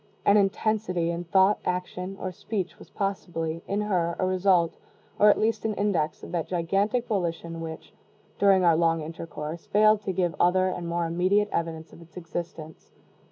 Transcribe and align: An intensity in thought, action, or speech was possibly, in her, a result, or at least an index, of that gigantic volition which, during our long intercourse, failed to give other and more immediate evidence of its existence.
An 0.25 0.35
intensity 0.35 1.11
in 1.11 1.25
thought, 1.25 1.59
action, 1.63 2.17
or 2.19 2.31
speech 2.31 2.79
was 2.79 2.89
possibly, 2.89 3.61
in 3.67 3.81
her, 3.81 4.15
a 4.17 4.25
result, 4.25 4.75
or 5.19 5.29
at 5.29 5.39
least 5.39 5.63
an 5.63 5.75
index, 5.75 6.23
of 6.23 6.31
that 6.31 6.47
gigantic 6.47 7.05
volition 7.05 7.61
which, 7.61 7.93
during 8.39 8.63
our 8.65 8.75
long 8.75 9.01
intercourse, 9.01 9.67
failed 9.67 10.01
to 10.01 10.11
give 10.11 10.33
other 10.39 10.69
and 10.69 10.87
more 10.87 11.05
immediate 11.05 11.49
evidence 11.51 11.93
of 11.93 12.01
its 12.01 12.17
existence. 12.17 12.89